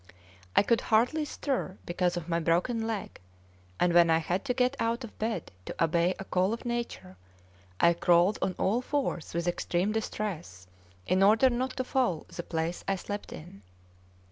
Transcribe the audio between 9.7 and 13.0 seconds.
distress, in order not to foul the place I